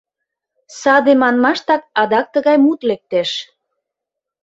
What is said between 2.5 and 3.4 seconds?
мут лектеш.